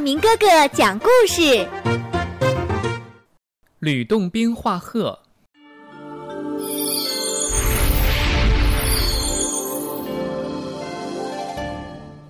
[0.00, 1.66] 明哥哥讲故事。
[3.80, 5.18] 吕洞宾画鹤。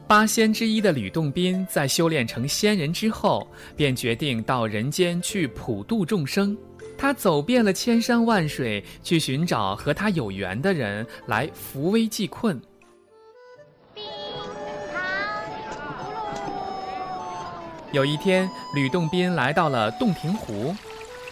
[0.06, 3.46] 八仙之一的吕洞宾，在修炼成仙人之后，
[3.76, 6.56] 便决定到人间去普度众生。
[6.96, 12.58] 他走遍了千山万水，去寻找和他有缘的人来扶危济困。
[17.90, 20.74] 有一天，吕洞宾来到了洞庭湖，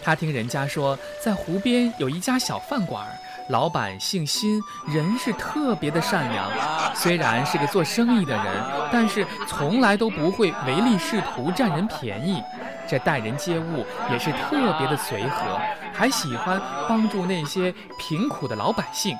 [0.03, 3.05] 他听人家说，在湖边有一家小饭馆，
[3.49, 6.51] 老板姓辛，人是特别的善良。
[6.95, 12.41] 虽然是个做生意的人，但是从来都不会唯利是图、占人便宜。
[12.87, 15.59] 这待人接物也是特别的随和，
[15.93, 19.15] 还喜欢帮助那些贫苦的老百姓。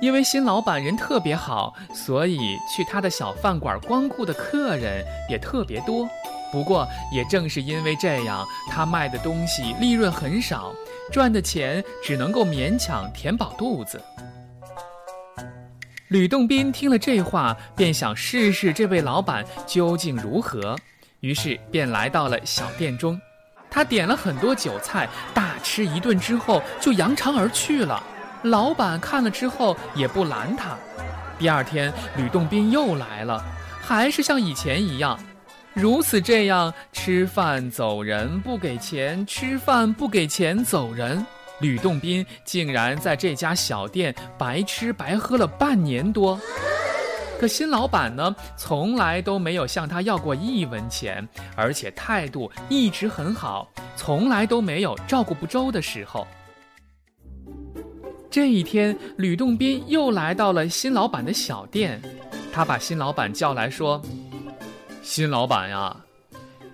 [0.00, 6.08] 因为新老板人特别好，所以去他的小饭馆光顾的客人也特别多。
[6.52, 10.72] 不过，也正是因为这样，他卖的东西利润很少，
[11.12, 14.02] 赚的钱只能够勉强填饱肚子。
[16.08, 20.76] 吕洞宾听了这话，便想试试这位老板究竟如何，
[21.20, 23.20] 于是便来到了小店中。
[23.70, 28.02] 他点了很多酒菜，大吃一顿之后就扬长而去了。
[28.42, 30.76] 老板看了之后也不拦他。
[31.38, 33.40] 第二天，吕洞宾又来了，
[33.80, 35.16] 还是像以前一样。
[35.72, 41.24] 如此这样，吃饭走人不给钱，吃饭不给钱走人。
[41.60, 46.40] 吕洞宾竟然在这家小店白吃白喝了半年多。
[47.38, 56.26] 可新老板呢，从来都没有向他要过一文钱，而且态度一直很好，从来都没有照顾不周的时候。
[58.30, 62.00] 这一天，吕洞宾又来到了新老板的小店，
[62.52, 64.02] 他把新老板叫来说。
[65.02, 65.96] 新老板呀，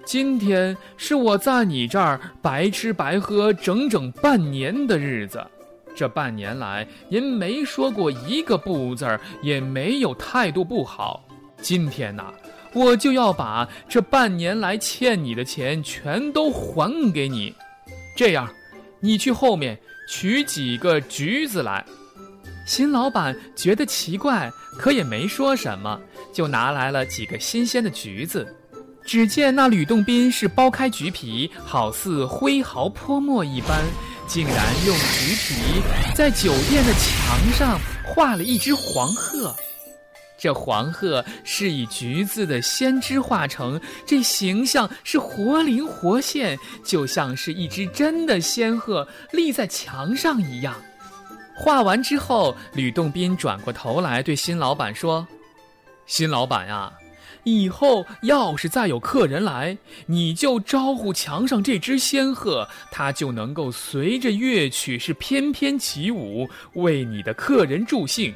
[0.05, 5.45] 今天是我在你这儿白吃白喝整整半年的日子。
[5.95, 11.25] 这半年来，您没说过一个不字儿，也没有态度不好。
[11.63, 12.33] 今天呐，
[12.75, 17.55] 我就要把这半年来欠你的钱全都还给你。
[18.17, 18.49] 这样，
[19.01, 19.79] 你去后面
[20.11, 21.85] 取几个橘子来。
[22.67, 25.99] 新老板觉得奇怪，可也没说什么，
[26.37, 28.47] 就拿来了几个新鲜的橘子。
[29.07, 33.83] 只见那吕洞宾是剥开橘皮，好似挥毫泼墨一般，
[34.29, 35.81] 竟然用橘皮
[36.15, 39.55] 在酒店的墙上画了一只黄鹤。
[40.39, 50.75] 这黄鹤是以橘子的先知画成，这形象是活灵活现，就像是一只真的仙鹤立在墙上一样。
[51.57, 55.27] 画完之后，吕洞宾转过头来对新老板说
[56.07, 56.93] ：“新老板呀，
[57.43, 68.35] 以后要是再有客人来，你就招呼墙上这只仙鹤，它就能够随着乐曲是翩翩起舞，为你的客人助兴。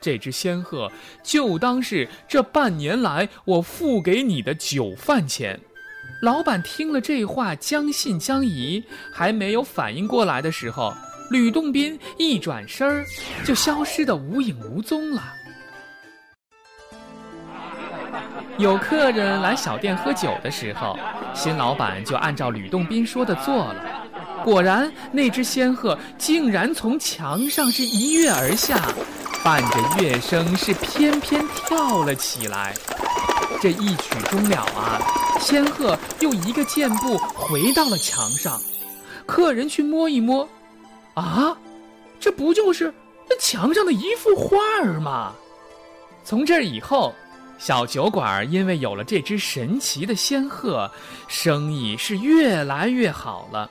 [0.00, 0.92] 这只仙鹤
[1.24, 5.58] 就当是这半年来我付给你的酒饭钱。”
[6.22, 8.82] 老板听了这话，将信将疑，
[9.12, 10.92] 还没有反应过来的时候。
[11.30, 13.04] 吕洞宾一转身儿，
[13.44, 15.22] 就消失的无影无踪了。
[18.58, 20.98] 有客人来小店喝酒的时候，
[21.34, 23.76] 新老板就按照吕洞宾说的做了。
[24.44, 28.80] 果然，那只仙鹤竟然从墙上是一跃而下，
[29.44, 32.74] 伴着乐声是翩翩跳了起来。
[33.60, 34.98] 这一曲终了啊，
[35.40, 38.60] 仙鹤又一个箭步回到了墙上。
[39.26, 40.48] 客人去摸一摸。
[41.14, 41.56] 啊，
[42.20, 42.94] 这不就是
[43.28, 45.32] 那墙上的一幅画儿吗？
[46.24, 47.14] 从这以后，
[47.58, 50.90] 小酒馆因为有了这只神奇的仙鹤，
[51.26, 53.68] 生意是越来越好了，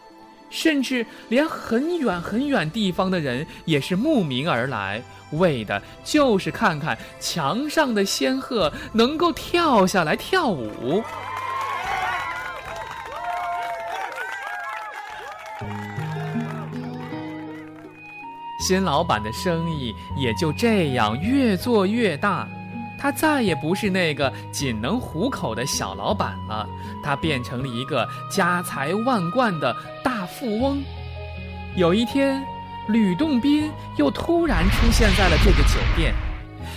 [0.49, 11.01] 甚至连很远很远地方的人也是慕名而来，为的就是看看墙上的仙鹤能够跳下来跳舞。
[18.67, 22.45] 新老板的生意也就这样越做越大，
[22.97, 26.67] 他再也不是那个仅能糊口的小老板了，
[27.03, 30.81] 他变成了一个家财万贯的大富翁。
[31.75, 32.43] 有一天，
[32.87, 36.13] 吕洞宾又突然出现在了这个酒店，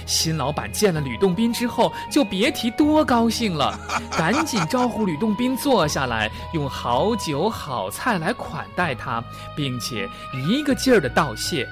[0.06, 3.78] 新老板见了吕洞宾之后，就别提多高兴了，
[4.18, 9.24] 赶紧招呼吕洞宾坐下来，用好酒好菜来款待他，
[9.56, 10.06] 并且
[10.46, 11.66] 一个劲儿的道谢。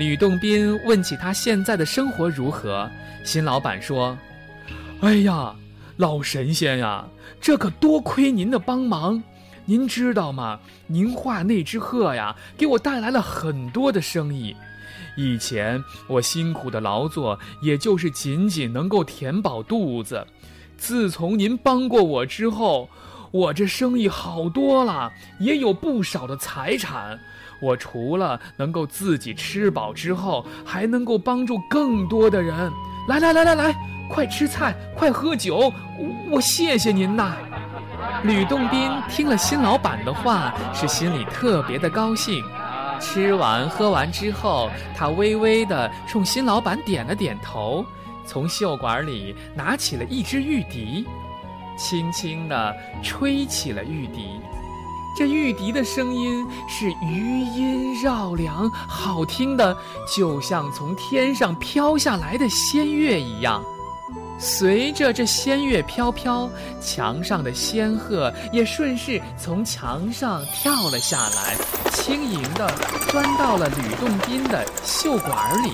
[0.00, 2.90] 吕洞宾问起他现在的生活如何，
[3.22, 4.16] 新老板说
[5.02, 5.54] ：“哎呀，
[5.98, 7.04] 老神仙呀，
[7.38, 9.22] 这可多亏您的帮忙。
[9.66, 10.58] 您知道吗？
[10.86, 14.56] 您画那只鹤呀，给我带来了很多的生意。
[15.18, 20.26] 以前我辛苦的劳作，也就是仅仅能够填饱肚子。
[20.78, 22.88] 自从您帮过我之后，
[23.30, 27.18] 我这生意好多了，也有不少的财产。
[27.60, 32.70] 我除了能够自己吃饱之后，还能够帮助更多的人。
[33.08, 33.74] 来来来来来，
[34.08, 35.72] 快吃菜，快喝酒，
[36.30, 37.36] 我谢谢您呐！
[38.24, 42.42] 吕洞宾听了新老板的话，是心里特别的高兴。
[42.98, 47.84] 吃完喝完之后，他微微的冲新老板点了点头，
[48.26, 51.06] 从袖管里拿起了一支玉笛，
[51.80, 54.38] 轻轻地吹起了玉笛。
[55.16, 59.76] 这玉笛的声音是余音绕梁，好听的
[60.14, 63.62] 就像从天上飘下来的仙乐一样。
[64.38, 66.48] 随着这仙乐飘飘，
[66.80, 71.56] 墙上的仙鹤也顺势从墙上跳了下来，
[71.92, 72.72] 轻盈地
[73.08, 75.72] 钻到了吕洞宾的袖管里。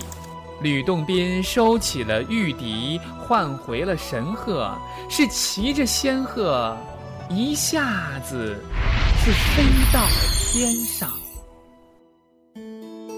[0.63, 4.73] 吕洞宾收起了玉笛，换回了神鹤，
[5.09, 6.77] 是骑着仙鹤，
[7.29, 8.57] 一下子
[9.19, 9.63] 是飞
[9.93, 10.09] 到了
[10.53, 11.11] 天上。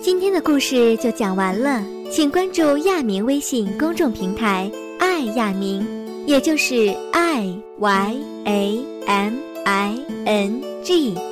[0.02, 4.70] 今天的故事就讲完了，请关注亚明微信公众平台。
[4.98, 5.86] 爱亚明，
[6.26, 9.34] 也就是 I Y A M
[9.64, 9.94] I
[10.24, 11.14] N G，